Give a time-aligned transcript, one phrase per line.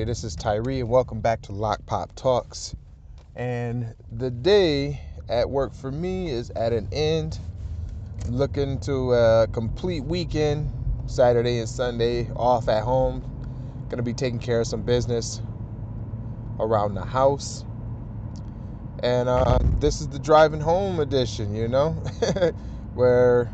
[0.00, 0.10] everybody?
[0.10, 2.74] This is Tyree, and welcome back to Lock Pop Talks.
[3.36, 7.38] And the day at work for me is at an end.
[8.28, 10.70] Looking to a complete weekend,
[11.06, 13.22] Saturday and Sunday off at home.
[13.90, 15.42] Gonna be taking care of some business
[16.58, 17.64] around the house.
[19.02, 21.90] And uh, this is the driving home edition, you know,
[22.94, 23.52] where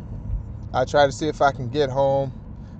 [0.73, 2.33] I try to see if I can get home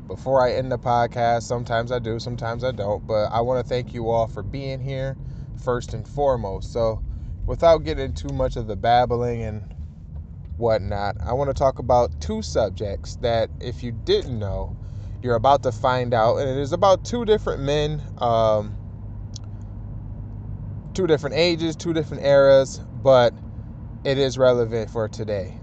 [0.07, 1.43] before I end the podcast.
[1.43, 3.07] Sometimes I do, sometimes I don't.
[3.07, 5.17] But I want to thank you all for being here,
[5.65, 6.73] first and foremost.
[6.73, 7.03] So,
[7.47, 9.75] without getting too much of the babbling and
[10.57, 14.77] whatnot, I want to talk about two subjects that, if you didn't know,
[15.23, 16.37] you're about to find out.
[16.37, 18.77] And it is about two different men, um,
[20.95, 23.35] two different ages, two different eras, but
[24.05, 25.59] it is relevant for today.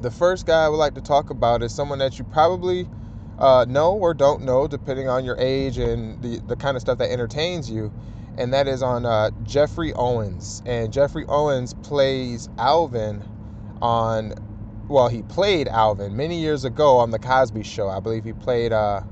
[0.00, 2.88] The first guy I would like to talk about is someone that you probably
[3.38, 6.98] uh, know or don't know, depending on your age and the, the kind of stuff
[6.98, 7.92] that entertains you.
[8.36, 10.62] And that is on uh, Geoffrey Owens.
[10.66, 13.22] And Geoffrey Owens plays Alvin
[13.80, 14.34] on,
[14.88, 17.88] well, he played Alvin many years ago on the Cosby Show.
[17.88, 19.02] I believe he played uh,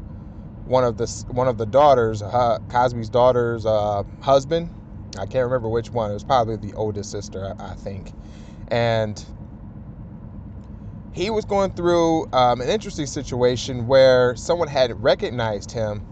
[0.64, 4.70] one of the one of the daughters, uh, Cosby's daughter's uh, husband.
[5.18, 6.10] I can't remember which one.
[6.10, 8.12] It was probably the oldest sister, I think.
[8.68, 9.22] And
[11.12, 16.02] he was going through um, an interesting situation where someone had recognized him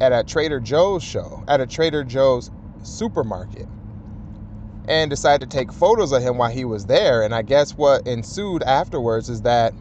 [0.00, 2.50] at a Trader Joe's show, at a Trader Joe's
[2.82, 3.66] supermarket,
[4.86, 7.22] and decided to take photos of him while he was there.
[7.22, 9.74] And I guess what ensued afterwards is that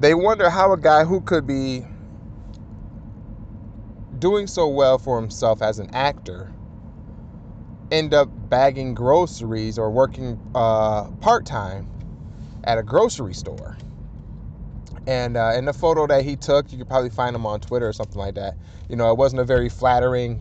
[0.00, 1.84] they wonder how a guy who could be
[4.18, 6.52] doing so well for himself as an actor
[7.90, 11.91] end up bagging groceries or working uh, part time
[12.64, 13.76] at a grocery store.
[15.06, 17.88] And uh, in the photo that he took, you could probably find him on Twitter
[17.88, 18.56] or something like that.
[18.88, 20.40] You know, it wasn't a very flattering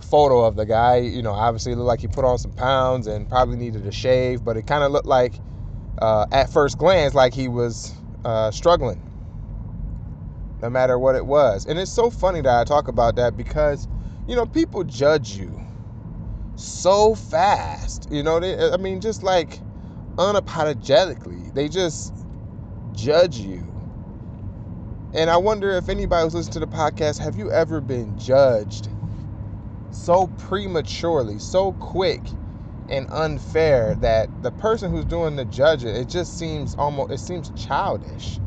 [0.00, 0.96] photo of the guy.
[0.96, 3.92] You know, obviously it looked like he put on some pounds and probably needed a
[3.92, 5.34] shave, but it kind of looked like,
[6.02, 7.94] uh, at first glance, like he was
[8.24, 9.00] uh, struggling,
[10.62, 11.66] no matter what it was.
[11.66, 13.86] And it's so funny that I talk about that because,
[14.26, 15.60] you know, people judge you
[16.56, 18.08] so fast.
[18.10, 19.60] You know, they, I mean, just like
[20.20, 21.52] unapologetically.
[21.54, 22.14] They just
[22.92, 23.66] judge you.
[25.14, 28.88] And I wonder if anybody who's listening to the podcast, have you ever been judged
[29.90, 32.20] so prematurely, so quick
[32.90, 37.50] and unfair that the person who's doing the judging, it just seems almost it seems
[37.56, 38.38] childish.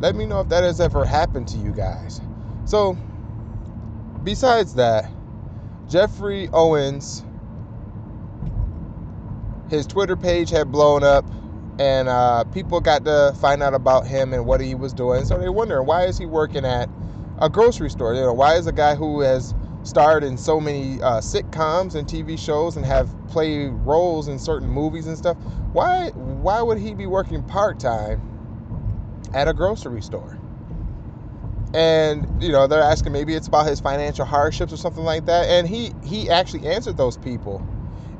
[0.00, 2.20] Let me know if that has ever happened to you guys.
[2.64, 2.98] So,
[4.24, 5.10] besides that,
[5.88, 7.24] Geoffrey Owens
[9.70, 11.24] his Twitter page had blown up,
[11.78, 15.24] and uh, people got to find out about him and what he was doing.
[15.24, 16.88] So they wonder why is he working at
[17.38, 18.14] a grocery store?
[18.14, 22.06] You know, why is a guy who has starred in so many uh, sitcoms and
[22.06, 25.36] TV shows and have played roles in certain movies and stuff?
[25.72, 28.36] Why why would he be working part time
[29.34, 30.38] at a grocery store?
[31.74, 35.48] And you know they're asking maybe it's about his financial hardships or something like that.
[35.48, 37.66] And he he actually answered those people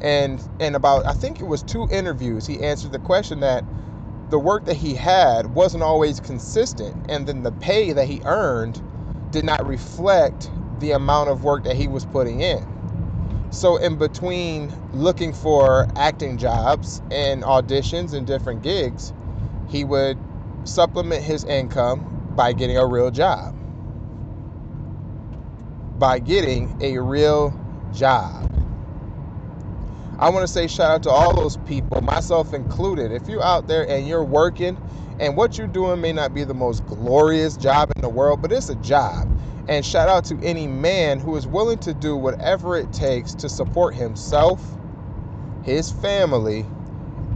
[0.03, 3.64] and and about I think it was two interviews he answered the question that
[4.31, 8.81] the work that he had wasn't always consistent and then the pay that he earned
[9.32, 10.50] did not reflect
[10.81, 12.64] the amount of work that he was putting in.
[13.50, 19.12] So in between looking for acting jobs and auditions and different gigs,
[19.69, 20.19] he would
[20.65, 23.54] supplement his income by getting a real job.
[25.98, 27.59] By getting a real
[27.94, 28.47] job.
[30.21, 33.13] I want to say shout out to all those people, myself included.
[33.13, 34.77] If you're out there and you're working
[35.21, 38.51] and what you're doing may not be the most glorious job in the world, but
[38.51, 39.28] it's a job.
[39.69, 43.48] And shout out to any man who is willing to do whatever it takes to
[43.48, 44.60] support himself,
[45.63, 46.66] his family,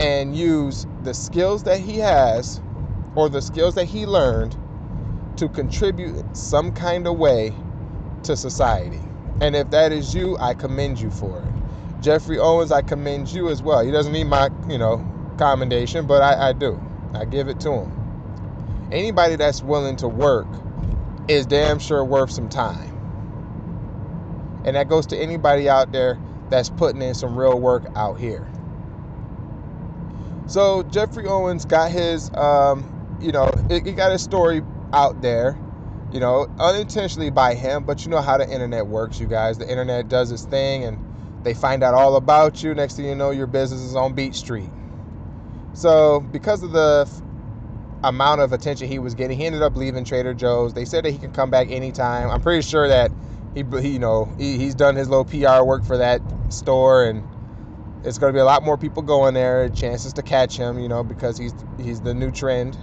[0.01, 2.61] and use the skills that he has
[3.15, 4.57] or the skills that he learned
[5.37, 7.55] to contribute some kind of way
[8.25, 9.01] to society.
[9.41, 11.62] And if that is you, I commend you for it.
[12.03, 13.85] Geoffrey Owens, I commend you as well.
[13.85, 15.07] He doesn't need my, you know,
[15.39, 16.83] commendation, but I, I do.
[17.15, 18.89] I give it to him.
[18.91, 20.49] Anybody that's willing to work
[21.29, 22.91] is damn sure worth some time.
[24.65, 26.19] And that goes to anybody out there
[26.51, 28.51] that's putting in some real work out here.
[30.47, 34.63] So Geoffrey Owens got his, um, you know, he got his story
[34.93, 35.57] out there,
[36.13, 39.57] you know, unintentionally by him, but you know how the internet works, you guys.
[39.59, 40.99] The internet does its thing and
[41.43, 42.75] they find out all about you.
[42.75, 44.71] Next thing you know, your business is on Beach Street.
[45.75, 47.09] So, because of the
[48.05, 49.39] amount of attention he was getting.
[49.39, 50.75] He ended up leaving Trader Joe's.
[50.75, 52.31] They said that he can come back anytime.
[52.31, 53.13] I'm pretty sure that
[53.55, 57.25] he, he you know, he, he's done his little PR work for that store, and
[58.05, 59.69] it's going to be a lot more people going there.
[59.69, 62.77] Chances to catch him, you know, because he's he's the new trend.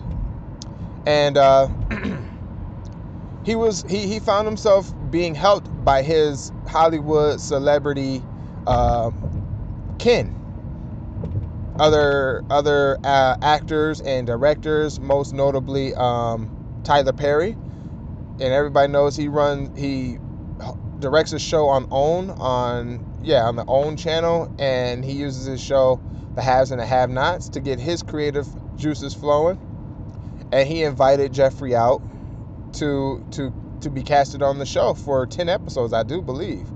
[1.06, 1.68] And uh,
[3.44, 8.24] he was he he found himself being helped by his Hollywood celebrity
[8.70, 9.12] uh,
[9.98, 10.36] kin
[11.80, 19.28] other other uh, actors and directors, most notably um, Tyler Perry, and everybody knows he
[19.28, 20.20] runs he
[21.00, 25.62] directs a show on OWN on yeah on the OWN channel, and he uses his
[25.62, 26.00] show
[26.36, 29.58] The Haves and the Have Nots to get his creative juices flowing,
[30.52, 32.02] and he invited Geoffrey out
[32.74, 36.70] to to to be casted on the show for 10 episodes I do believe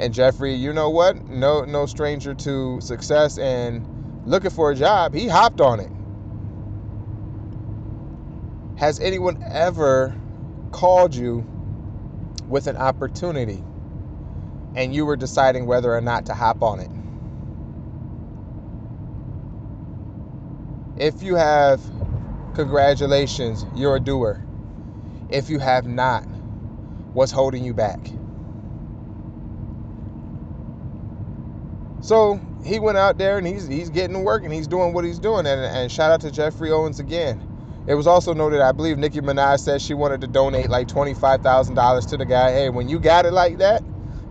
[0.00, 3.86] and Geoffrey you know what no no stranger to success and
[4.26, 5.90] looking for a job, he hopped on it.
[8.78, 10.16] Has anyone ever
[10.72, 11.46] called you
[12.48, 13.62] with an opportunity
[14.74, 16.90] and you were deciding whether or not to hop on it?
[20.96, 21.80] If you have,
[22.54, 24.44] congratulations, you're a doer.
[25.30, 26.24] If you have not,
[27.12, 28.00] what's holding you back?
[32.10, 35.04] So he went out there and he's he's getting to work and he's doing what
[35.04, 35.46] he's doing.
[35.46, 37.40] And, and shout out to Geoffrey Owens again.
[37.86, 42.10] It was also noted, I believe Nicki Minaj said she wanted to donate like $25,000
[42.10, 42.50] to the guy.
[42.50, 43.84] Hey, when you got it like that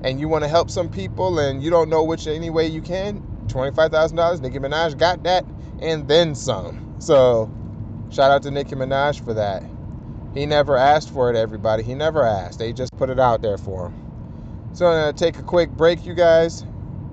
[0.03, 2.81] and you want to help some people and you don't know which any way you
[2.81, 5.45] can, $25,000, Nicki Minaj got that
[5.81, 6.95] and then some.
[6.99, 7.49] So
[8.11, 9.63] shout out to Nicki Minaj for that.
[10.33, 11.83] He never asked for it, everybody.
[11.83, 12.59] He never asked.
[12.59, 13.93] They just put it out there for him.
[14.73, 16.65] So I'm going to take a quick break, you guys.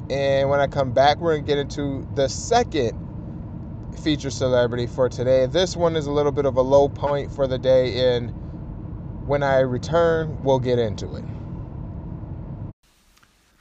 [0.08, 2.96] And when I come back, we're going to get into the second
[4.02, 5.46] feature celebrity for today.
[5.46, 8.30] This one is a little bit of a low point for the day, and
[9.26, 11.24] when I return, we'll get into it.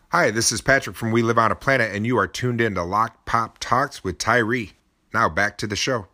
[0.09, 2.75] Hi, this is Patrick from We Live on a Planet, and you are tuned in
[2.75, 4.73] to Lock Pop Talks with Tyree.
[5.13, 6.07] Now back to the show.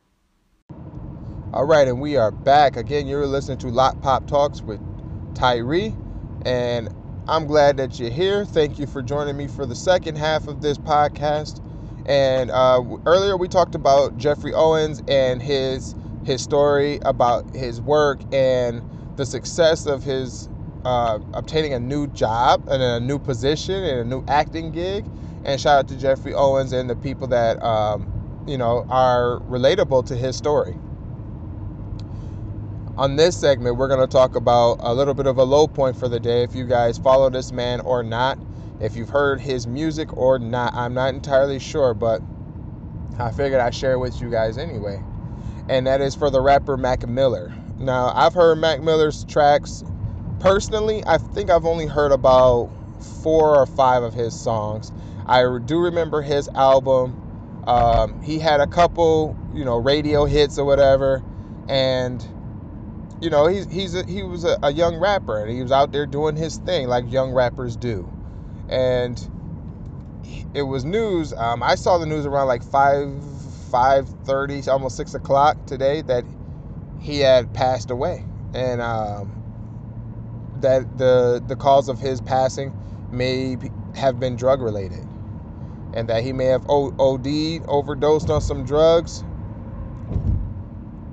[1.53, 2.77] All right, and we are back.
[2.77, 4.79] Again, you're listening to Lock Pop Talks with
[5.35, 5.93] Tyree,
[6.45, 6.87] and
[7.27, 8.45] I'm glad that you're here.
[8.45, 11.61] Thank you for joining me for the second half of this podcast.
[12.05, 15.95] And uh, earlier we talked about Geoffrey Owens and his
[16.25, 18.83] his story about his work and
[19.17, 20.49] the success of his
[20.85, 25.05] uh, obtaining a new job and a new position and a new acting gig.
[25.45, 30.05] And shout out to Geoffrey Owens and the people that um, you know are relatable
[30.07, 30.77] to his story.
[32.97, 35.95] On this segment, we're going to talk about a little bit of a low point
[35.95, 36.43] for the day.
[36.43, 38.37] If you guys follow this man or not,
[38.81, 42.21] if you've heard his music or not, I'm not entirely sure, but
[43.17, 45.01] I figured I'd share it with you guys anyway.
[45.69, 47.53] And that is for the rapper Mac Miller.
[47.79, 49.85] Now, I've heard Mac Miller's tracks
[50.41, 51.01] personally.
[51.07, 52.69] I think I've only heard about
[53.23, 54.91] four or five of his songs.
[55.27, 57.63] I do remember his album.
[57.65, 61.23] Um, he had a couple, you know, radio hits or whatever,
[61.69, 62.27] and
[63.21, 65.91] you know, he's he's a, he was a, a, young rapper and he was out
[65.91, 68.11] there doing his thing like young rappers do,
[68.67, 69.29] and
[70.55, 71.31] it was news.
[71.31, 73.11] Um, I saw the news around like five
[73.69, 76.25] five thirty, almost six o'clock today that
[76.99, 78.25] he had passed away,
[78.55, 79.31] and um,
[80.61, 82.75] that the the cause of his passing
[83.11, 83.55] may
[83.95, 85.07] have been drug related,
[85.93, 89.23] and that he may have OD'd, overdosed on some drugs,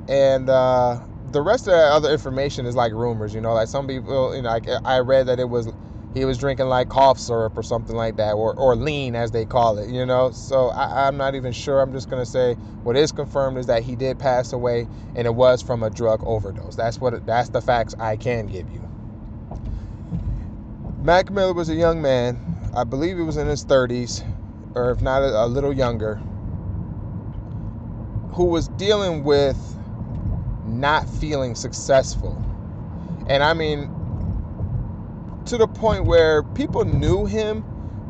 [0.08, 0.48] and.
[0.48, 1.00] Uh,
[1.32, 3.54] the rest of the other information is like rumors, you know.
[3.54, 5.70] Like some people, you know, like I read that it was
[6.14, 9.44] he was drinking like cough syrup or something like that, or or lean as they
[9.44, 10.30] call it, you know.
[10.30, 11.80] So I, I'm not even sure.
[11.80, 15.34] I'm just gonna say what is confirmed is that he did pass away, and it
[15.34, 16.76] was from a drug overdose.
[16.76, 18.88] That's what that's the facts I can give you.
[21.02, 22.38] Mac Miller was a young man.
[22.74, 24.24] I believe he was in his 30s,
[24.74, 26.16] or if not a, a little younger,
[28.32, 29.77] who was dealing with
[30.68, 32.44] not feeling successful.
[33.28, 33.90] And I mean,
[35.46, 37.64] to the point where people knew him,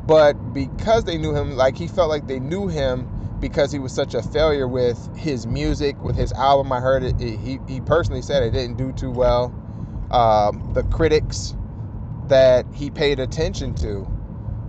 [0.07, 3.09] but because they knew him, like he felt like they knew him
[3.41, 6.73] because he was such a failure with his music, with his album.
[6.73, 9.55] I heard it, it he, he personally said it didn't do too well.
[10.11, 11.55] Um, the critics
[12.29, 14.09] that he paid attention to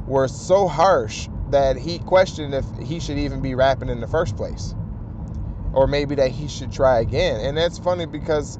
[0.07, 4.35] were so harsh that he questioned if he should even be rapping in the first
[4.35, 4.75] place
[5.73, 7.39] or maybe that he should try again.
[7.41, 8.59] And that's funny because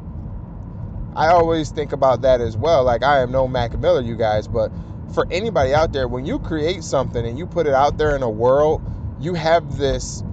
[1.16, 2.84] I always think about that as well.
[2.84, 4.72] Like I am no Mac Miller, you guys, but
[5.14, 8.24] for anybody out there, when you create something and you put it out there in
[8.24, 8.82] a world,
[9.20, 10.24] you have this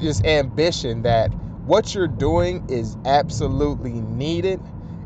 [0.00, 1.28] this ambition that
[1.64, 4.60] what you're doing is absolutely needed.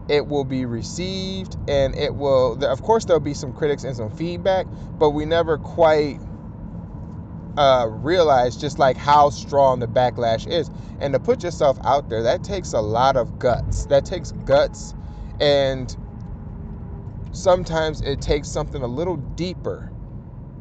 [0.09, 2.65] It will be received, and it will.
[2.65, 4.67] Of course, there'll be some critics and some feedback,
[4.99, 6.19] but we never quite
[7.57, 10.71] uh, realize just like how strong the backlash is.
[11.01, 13.87] And to put yourself out there, that takes a lot of guts.
[13.87, 14.95] That takes guts,
[15.41, 15.97] and
[17.33, 19.93] sometimes it takes something a little deeper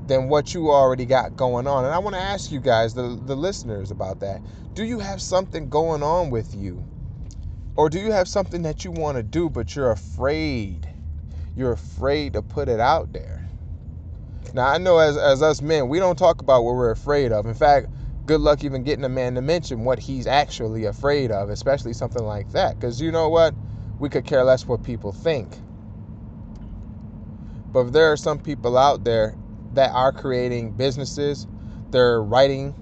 [0.07, 1.85] than what you already got going on.
[1.85, 4.41] And I want to ask you guys, the, the listeners, about that.
[4.73, 6.85] Do you have something going on with you?
[7.75, 10.87] Or do you have something that you want to do, but you're afraid?
[11.55, 13.44] You're afraid to put it out there.
[14.53, 17.45] Now, I know as, as us men, we don't talk about what we're afraid of.
[17.45, 17.87] In fact,
[18.25, 22.23] good luck even getting a man to mention what he's actually afraid of, especially something
[22.23, 22.79] like that.
[22.79, 23.53] Because you know what?
[23.99, 25.57] We could care less what people think.
[27.71, 29.35] But there are some people out there
[29.73, 31.47] that are creating businesses,
[31.91, 32.73] they're writing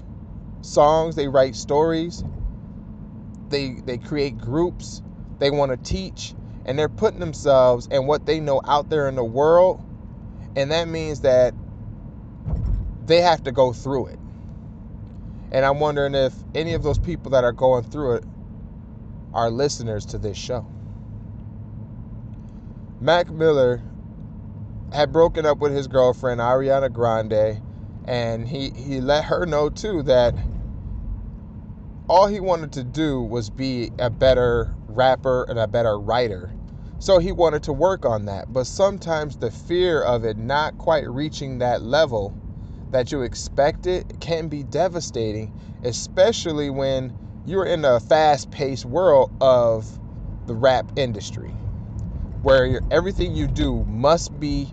[0.62, 2.24] songs, they write stories,
[3.50, 5.01] they they create groups,
[5.39, 9.15] they want to teach, and they're putting themselves and what they know out there in
[9.15, 9.84] the world,
[10.55, 11.53] and that means that
[13.05, 14.19] they have to go through it.
[15.51, 18.24] And I'm wondering if any of those people that are going through it
[19.33, 20.65] are listeners to this show.
[23.00, 23.81] Mac Miller
[24.93, 27.62] had broken up with his girlfriend Ariana Grande,
[28.05, 30.36] and he he let her know too that
[32.07, 36.53] all he wanted to do was be a better rapper and a better writer.
[37.00, 38.54] So he wanted to work on that.
[38.54, 42.34] But sometimes the fear of it not quite reaching that level
[42.92, 45.52] that you expect it can be devastating,
[45.84, 47.14] especially when
[47.46, 50.00] you're in a fast paced world of
[50.48, 51.52] the rap industry
[52.44, 54.70] where everything you do must be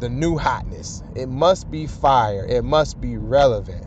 [0.00, 1.02] the new hotness.
[1.16, 2.46] It must be fire.
[2.48, 3.86] It must be relevant.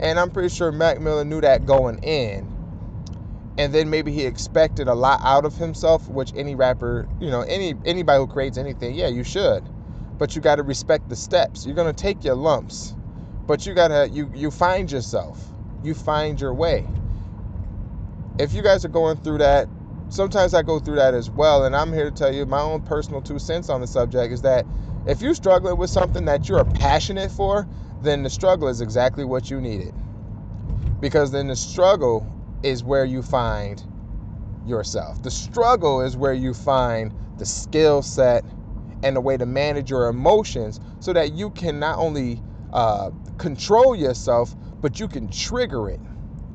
[0.00, 2.55] And I'm pretty sure Mac Miller knew that going in.
[3.58, 7.40] And then maybe he expected a lot out of himself, which any rapper, you know,
[7.42, 9.64] any anybody who creates anything, yeah, you should.
[10.18, 11.64] But you got to respect the steps.
[11.64, 12.94] You're going to take your lumps.
[13.46, 15.42] But you got to you you find yourself.
[15.82, 16.86] You find your way.
[18.38, 19.68] If you guys are going through that,
[20.10, 22.82] sometimes I go through that as well, and I'm here to tell you my own
[22.82, 24.66] personal two cents on the subject is that
[25.06, 27.66] if you're struggling with something that you're passionate for,
[28.02, 29.94] then the struggle is exactly what you needed.
[31.00, 32.26] Because then the struggle
[32.62, 33.82] is where you find
[34.66, 35.22] yourself.
[35.22, 38.44] The struggle is where you find the skill set
[39.02, 43.94] and the way to manage your emotions so that you can not only uh, control
[43.94, 46.00] yourself, but you can trigger it,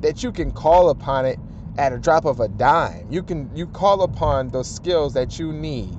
[0.00, 1.38] that you can call upon it
[1.78, 3.06] at a drop of a dime.
[3.10, 5.98] You can you call upon those skills that you need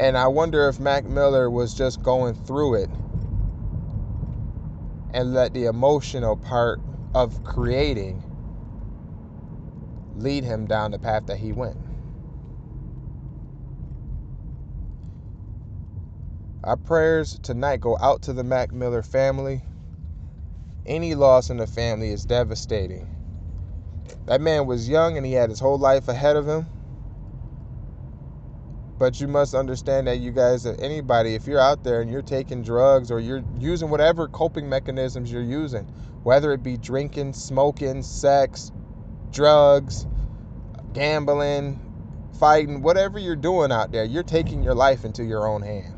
[0.00, 2.90] and I wonder if Mac Miller was just going through it
[5.12, 6.80] and let the emotional part
[7.14, 8.22] of creating
[10.16, 11.76] lead him down the path that he went.
[16.62, 19.62] Our prayers tonight go out to the Mac Miller family.
[20.86, 23.08] Any loss in the family is devastating.
[24.26, 26.66] That man was young and he had his whole life ahead of him.
[28.98, 32.62] But you must understand that you guys, anybody, if you're out there and you're taking
[32.62, 35.88] drugs or you're using whatever coping mechanisms you're using,
[36.22, 38.72] whether it be drinking, smoking, sex,
[39.30, 40.06] drugs,
[40.92, 41.80] gambling,
[42.38, 45.96] fighting, whatever you're doing out there, you're taking your life into your own hand.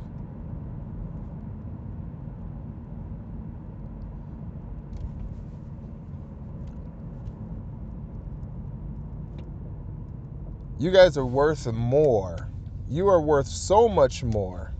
[10.79, 12.53] You guys are worth more
[12.93, 14.75] you are worth so much more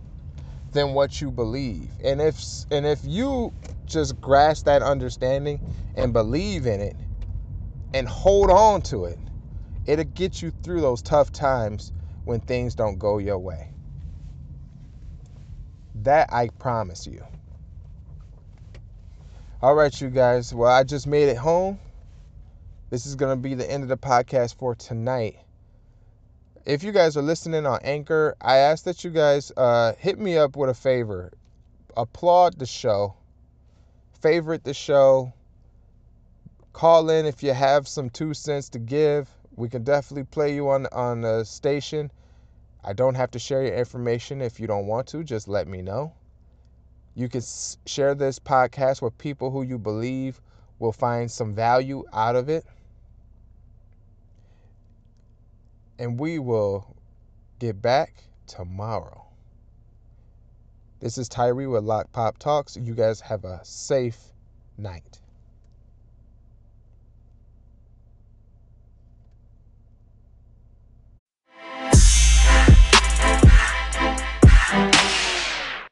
[0.71, 1.89] than what you believe.
[2.03, 3.53] And if and if you
[3.93, 5.59] just grasp that understanding
[5.95, 6.95] and believe in it
[7.93, 9.19] and hold on to it,
[9.85, 11.91] it'll get you through those tough times
[12.25, 13.69] when things don't go your way.
[15.95, 17.23] That I promise you.
[19.61, 20.53] All right, you guys.
[20.53, 21.79] Well, I just made it home.
[22.89, 25.37] This is going to be the end of the podcast for tonight
[26.65, 30.37] if you guys are listening on Anchor, I ask that you guys uh, hit me
[30.37, 31.31] up with a favor.
[31.97, 33.15] Applaud the show,
[34.23, 35.33] favorite the show,
[36.73, 39.29] call in if you have some two cents to give.
[39.55, 42.11] We can definitely play you on on the station.
[42.83, 45.23] I don't have to share your information if you don't want to.
[45.23, 46.13] Just let me know.
[47.15, 47.43] You can
[47.85, 50.41] share this podcast with people who you believe
[50.79, 52.65] will find some value out of it.
[55.99, 56.97] and we will
[57.59, 59.22] get back tomorrow.
[61.03, 62.77] This is Tyree with Lock Pop Talks.
[62.77, 64.17] You guys have a safe
[64.77, 65.19] night.